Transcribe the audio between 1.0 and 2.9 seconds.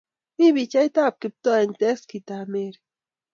ab Kiptoo eng Teskit ab Mary